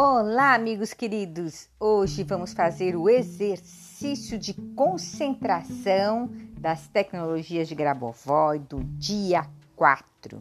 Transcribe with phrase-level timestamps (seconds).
[0.00, 1.68] Olá, amigos queridos!
[1.80, 9.44] Hoje vamos fazer o exercício de concentração das tecnologias de Grabovoi do dia
[9.74, 10.40] 4.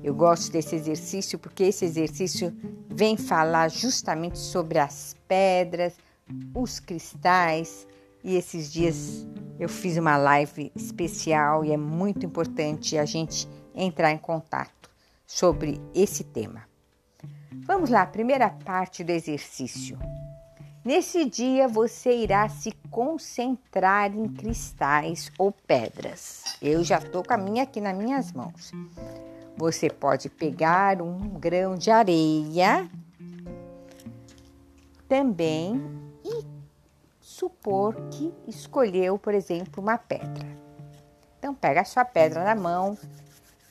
[0.00, 2.56] Eu gosto desse exercício porque esse exercício
[2.88, 5.96] vem falar justamente sobre as pedras,
[6.54, 7.84] os cristais
[8.22, 9.26] e esses dias
[9.58, 14.88] eu fiz uma live especial e é muito importante a gente entrar em contato
[15.26, 16.67] sobre esse tema.
[17.68, 19.98] Vamos lá, primeira parte do exercício.
[20.82, 26.44] Nesse dia você irá se concentrar em cristais ou pedras.
[26.62, 28.72] Eu já estou com a minha aqui nas minhas mãos.
[29.54, 32.88] Você pode pegar um grão de areia
[35.06, 35.78] também
[36.24, 36.46] e
[37.20, 40.48] supor que escolheu, por exemplo, uma pedra.
[41.38, 42.96] Então pega a sua pedra na mão,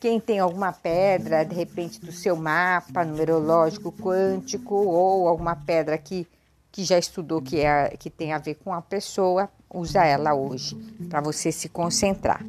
[0.00, 6.26] quem tem alguma pedra, de repente, do seu mapa numerológico quântico ou alguma pedra que,
[6.72, 10.74] que já estudou que, é, que tem a ver com a pessoa, usa ela hoje
[11.10, 12.42] para você se concentrar.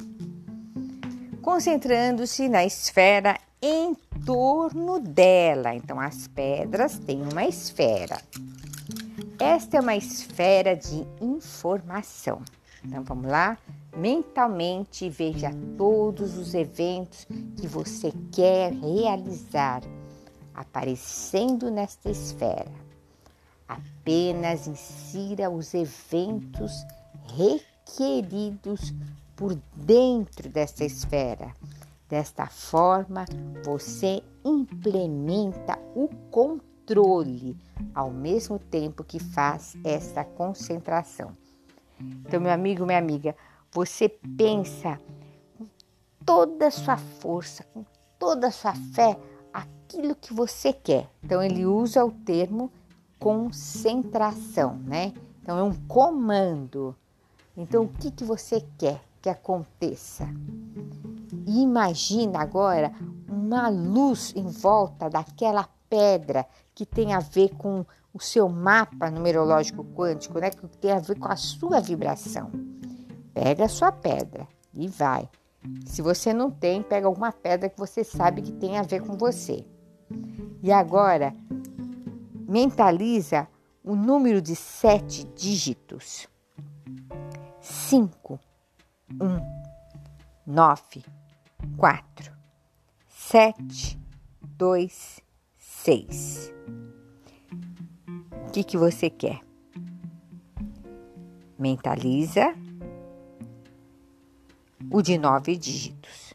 [1.42, 5.74] Concentrando-se na esfera em torno dela.
[5.74, 8.18] Então, as pedras têm uma esfera.
[9.38, 12.40] Esta é uma esfera de informação.
[12.82, 13.58] Então, vamos lá?
[13.96, 17.26] Mentalmente veja todos os eventos
[17.56, 19.82] que você quer realizar
[20.54, 22.72] aparecendo nesta esfera.
[23.68, 26.72] Apenas insira os eventos
[27.36, 28.92] requeridos
[29.36, 31.54] por dentro desta esfera.
[32.08, 33.24] Desta forma,
[33.64, 37.56] você implementa o controle
[37.94, 41.32] ao mesmo tempo que faz esta concentração.
[41.98, 43.34] Então, meu amigo, minha amiga,
[43.72, 45.00] você pensa
[45.56, 45.66] com
[46.24, 47.84] toda a sua força, com
[48.18, 49.18] toda a sua fé,
[49.52, 51.08] aquilo que você quer.
[51.22, 52.70] Então ele usa o termo
[53.18, 55.12] concentração, né?
[55.42, 56.94] Então é um comando.
[57.56, 60.28] Então o que, que você quer que aconteça?
[61.46, 62.92] Imagina agora
[63.28, 69.84] uma luz em volta daquela pedra que tem a ver com o seu mapa numerológico
[69.84, 70.50] quântico, né?
[70.50, 72.50] Que tem a ver com a sua vibração.
[73.34, 75.28] Pega a sua pedra e vai.
[75.86, 79.16] Se você não tem, pega alguma pedra que você sabe que tem a ver com
[79.16, 79.64] você.
[80.62, 81.34] E agora,
[82.48, 83.48] mentaliza
[83.84, 86.28] o número de sete dígitos:
[87.60, 88.38] cinco,
[89.20, 89.38] um,
[90.46, 91.04] nove,
[91.76, 92.32] quatro,
[93.08, 93.98] sete,
[94.42, 95.20] dois,
[95.56, 96.52] seis.
[98.48, 99.40] O que, que você quer?
[101.58, 102.54] Mentaliza
[104.92, 106.34] o de nove dígitos.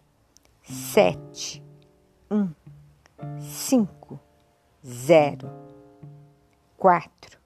[0.64, 1.64] Sete,
[2.30, 2.50] um,
[3.40, 4.20] cinco,
[4.86, 5.50] zero,
[6.76, 7.38] quatro,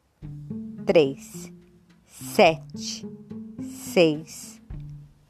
[0.85, 1.51] três,
[2.07, 3.05] sete,
[3.61, 4.61] seis,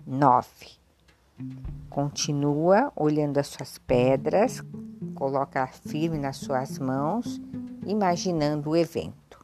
[0.05, 0.79] nove.
[1.89, 4.63] Continua olhando as suas pedras,
[5.15, 7.41] coloca firme nas suas mãos,
[7.85, 9.43] imaginando o evento.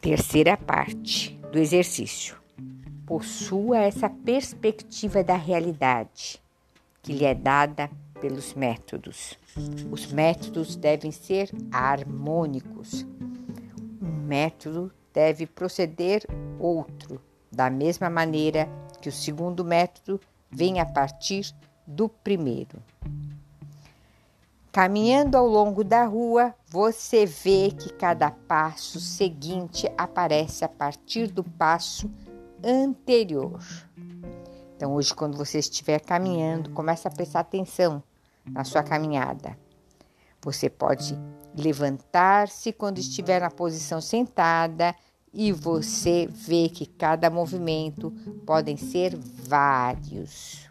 [0.00, 2.43] Terceira parte do exercício
[3.06, 6.42] possua essa perspectiva da realidade
[7.02, 9.38] que lhe é dada pelos métodos.
[9.90, 13.06] Os métodos devem ser harmônicos.
[14.00, 16.26] Um método deve proceder
[16.58, 17.20] outro,
[17.52, 18.66] da mesma maneira
[19.02, 20.18] que o segundo método
[20.50, 21.54] vem a partir
[21.86, 22.82] do primeiro.
[24.72, 31.44] Caminhando ao longo da rua, você vê que cada passo seguinte aparece a partir do
[31.44, 32.10] passo
[32.64, 33.60] anterior.
[34.76, 38.02] Então, hoje, quando você estiver caminhando, comece a prestar atenção
[38.50, 39.56] na sua caminhada.
[40.42, 41.18] Você pode
[41.56, 44.94] levantar-se quando estiver na posição sentada
[45.32, 48.12] e você vê que cada movimento
[48.44, 50.68] podem ser vários.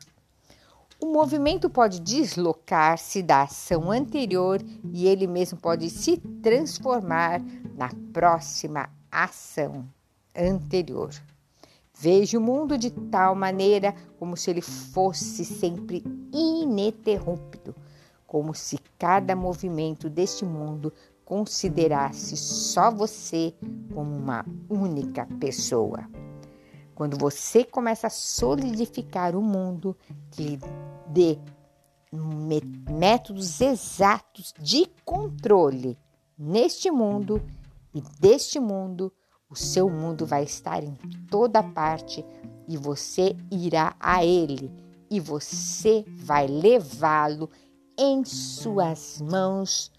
[1.01, 4.62] O movimento pode deslocar-se da ação anterior
[4.94, 7.41] e ele mesmo pode se transformar
[7.75, 9.85] na próxima ação
[10.33, 11.12] anterior.
[11.97, 16.03] Veja o mundo de tal maneira como se ele fosse sempre
[16.33, 17.75] ininterrupto,
[18.25, 20.91] como se cada movimento deste mundo
[21.23, 23.53] considerasse só você
[23.93, 26.09] como uma única pessoa.
[26.95, 29.95] Quando você começa a solidificar o mundo
[30.31, 30.59] que lhe
[31.07, 31.39] dê
[32.89, 35.97] métodos exatos de controle
[36.37, 37.41] neste mundo
[37.93, 39.11] e deste mundo,
[39.53, 40.95] o seu mundo vai estar em
[41.29, 42.25] toda parte
[42.67, 44.71] e você irá a ele
[45.11, 47.47] e você vai levá-lo
[47.95, 49.91] em suas mãos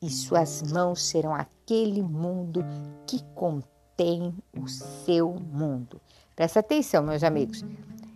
[0.00, 2.64] e suas mãos serão aquele mundo
[3.06, 6.00] que contém o seu mundo.
[6.34, 7.62] Presta atenção, meus amigos.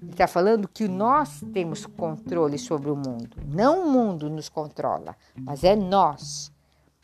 [0.00, 3.36] Ele está falando que nós temos controle sobre o mundo.
[3.46, 6.50] Não o mundo nos controla, mas é nós.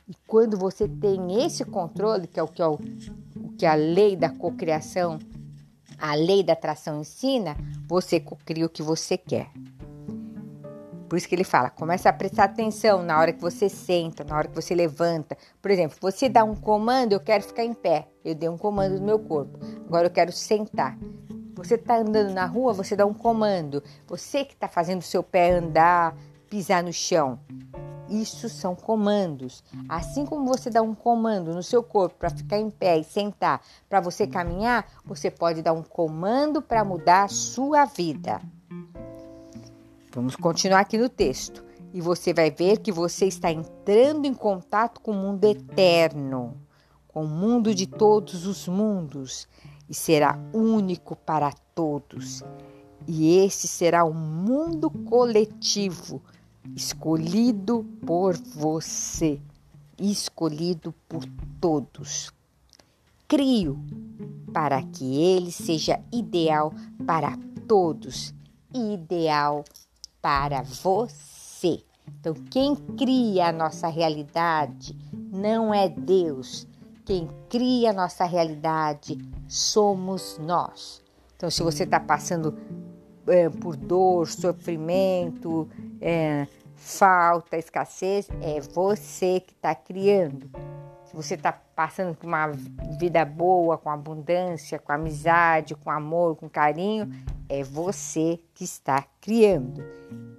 [0.07, 3.75] E quando você tem esse controle, que é o que, é o, o que a
[3.75, 5.19] lei da cocriação,
[5.99, 7.57] a lei da atração ensina,
[7.89, 9.51] você cocria o que você quer.
[11.09, 14.37] Por isso que ele fala, começa a prestar atenção na hora que você senta, na
[14.37, 15.37] hora que você levanta.
[15.63, 18.09] Por exemplo, você dá um comando, eu quero ficar em pé.
[18.25, 19.59] Eu dei um comando no meu corpo.
[19.87, 20.99] Agora eu quero sentar.
[21.55, 23.83] Você está andando na rua, você dá um comando.
[24.07, 26.17] Você que está fazendo o seu pé andar,
[26.51, 27.39] pisar no chão.
[28.09, 29.65] Isso são comandos.
[29.89, 33.63] Assim como você dá um comando no seu corpo para ficar em pé e sentar,
[33.89, 38.41] para você caminhar, você pode dar um comando para mudar a sua vida.
[40.13, 41.65] Vamos continuar aqui no texto.
[41.93, 46.57] E você vai ver que você está entrando em contato com o mundo eterno,
[47.07, 49.47] com o mundo de todos os mundos,
[49.89, 52.43] e será único para todos.
[53.07, 56.21] E esse será um mundo coletivo,
[56.75, 59.41] escolhido por você,
[59.99, 61.25] escolhido por
[61.61, 62.33] todos.
[63.27, 63.79] Crio
[64.53, 66.73] para que ele seja ideal
[67.07, 68.35] para todos,
[68.73, 69.65] ideal
[70.23, 71.83] para você.
[72.07, 74.97] Então, quem cria a nossa realidade
[75.33, 76.67] não é Deus.
[77.05, 79.19] Quem cria a nossa realidade
[79.49, 81.03] somos nós.
[81.37, 82.57] Então, se você está passando
[83.27, 85.69] é, por dor, sofrimento,
[86.05, 86.47] é,
[86.77, 90.51] falta, escassez, é você que está criando.
[91.07, 92.49] Se você está passando por uma
[92.99, 97.11] vida boa, com abundância, com amizade, com amor, com carinho,
[97.49, 99.83] é você que está criando.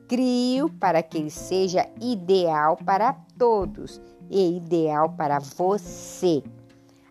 [0.07, 6.43] Crio para que ele seja ideal para todos e ideal para você.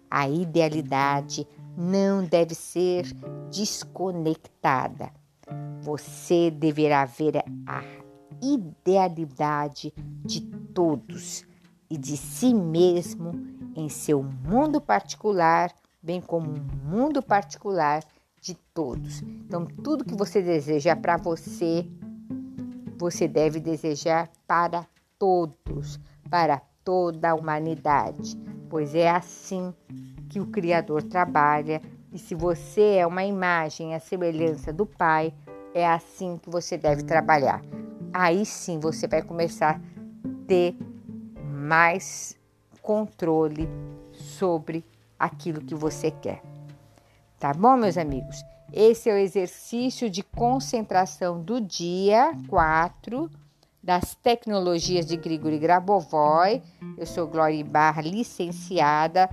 [0.08, 1.44] A idealidade
[1.76, 3.04] não deve ser
[3.50, 5.10] desconectada.
[5.80, 8.03] Você deverá ver a
[8.42, 9.92] idealidade
[10.24, 11.44] de todos
[11.90, 13.32] e de si mesmo
[13.76, 15.72] em seu mundo particular,
[16.02, 18.02] bem como um mundo particular
[18.40, 19.22] de todos.
[19.22, 21.86] Então, tudo que você deseja para você,
[22.98, 24.86] você deve desejar para
[25.18, 25.98] todos,
[26.28, 28.36] para toda a humanidade,
[28.68, 29.72] pois é assim
[30.28, 31.80] que o Criador trabalha.
[32.12, 35.32] E se você é uma imagem, a semelhança do Pai,
[35.74, 37.62] é assim que você deve trabalhar.
[38.14, 40.76] Aí sim você vai começar a ter
[41.50, 42.36] mais
[42.80, 43.68] controle
[44.12, 44.84] sobre
[45.18, 46.40] aquilo que você quer.
[47.40, 48.36] Tá bom, meus amigos?
[48.72, 53.28] Esse é o exercício de concentração do dia 4
[53.82, 56.62] das tecnologias de Grigori Grabovoi.
[56.96, 59.28] Eu sou Glória Barra, licenciada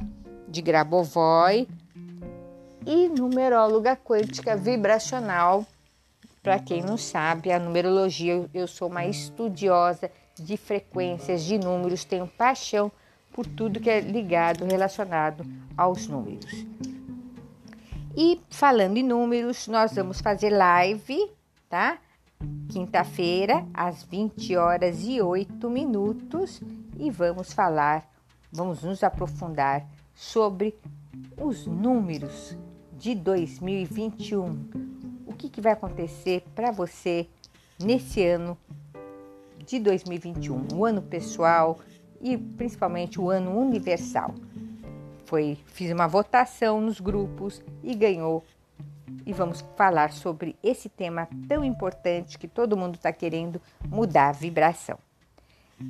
[0.48, 1.68] de Grabovoi
[2.84, 5.68] e numeróloga quântica vibracional.
[6.41, 12.25] Para quem não sabe, a numerologia, eu sou uma estudiosa de frequências, de números, tenho
[12.25, 12.91] paixão
[13.31, 15.45] por tudo que é ligado, relacionado
[15.77, 16.65] aos números.
[18.17, 21.29] E falando em números, nós vamos fazer live,
[21.69, 21.99] tá?
[22.69, 26.60] Quinta-feira, às 20 horas e 8 minutos,
[26.98, 28.10] e vamos falar,
[28.51, 30.75] vamos nos aprofundar sobre
[31.39, 32.57] os números
[32.98, 34.90] de 2021.
[35.31, 37.25] O que, que vai acontecer para você
[37.81, 38.57] nesse ano
[39.65, 41.79] de 2021, o ano pessoal
[42.19, 44.35] e principalmente o ano universal
[45.25, 48.43] foi fiz uma votação nos grupos e ganhou.
[49.25, 54.33] E vamos falar sobre esse tema tão importante que todo mundo está querendo mudar a
[54.33, 55.00] vibração.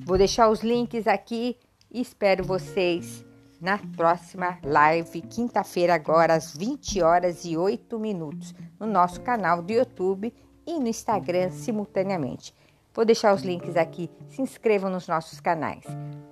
[0.06, 1.58] Vou deixar os links aqui
[1.90, 3.26] e espero vocês
[3.62, 9.72] na próxima live, quinta-feira, agora às 20 horas e 8 minutos, no nosso canal do
[9.72, 10.34] YouTube
[10.66, 12.56] e no Instagram simultaneamente.
[12.94, 14.10] Vou deixar os links aqui.
[14.28, 15.86] Se inscrevam nos nossos canais.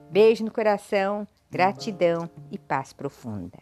[0.09, 1.27] Beijo no coração.
[1.51, 3.59] Gratidão e paz profunda.